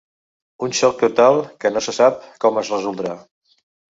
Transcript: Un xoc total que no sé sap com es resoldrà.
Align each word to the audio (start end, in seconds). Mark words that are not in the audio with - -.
Un 0.67 0.71
xoc 0.77 0.95
total 1.01 1.37
que 1.65 1.71
no 1.75 1.83
sé 1.87 1.95
sap 1.97 2.17
com 2.45 2.57
es 2.63 2.71
resoldrà. 2.75 3.13